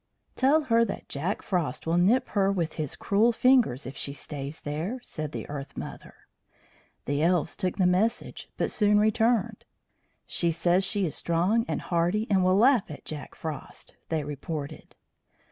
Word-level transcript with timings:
"Tell 0.35 0.61
her 0.63 0.83
that 0.85 1.07
Jack 1.09 1.43
Frost 1.43 1.85
will 1.85 1.99
nip 1.99 2.29
her 2.29 2.51
with 2.51 2.73
his 2.73 2.95
cruel 2.95 3.31
fingers 3.31 3.85
if 3.85 3.95
she 3.95 4.13
stays 4.13 4.61
there," 4.61 4.99
said 5.03 5.31
the 5.31 5.47
Earth 5.47 5.77
mother. 5.77 6.15
The 7.05 7.21
elves 7.21 7.55
took 7.55 7.75
the 7.77 7.85
message, 7.85 8.49
but 8.57 8.71
soon 8.71 8.99
returned. 8.99 9.63
"She 10.25 10.49
says 10.49 10.83
she 10.83 11.05
is 11.05 11.13
strong 11.13 11.65
and 11.67 11.81
hardy, 11.81 12.25
and 12.31 12.43
will 12.43 12.57
laugh 12.57 12.89
at 12.89 13.05
Jack 13.05 13.35
Frost," 13.35 13.93
they 14.09 14.23
reported. 14.23 14.95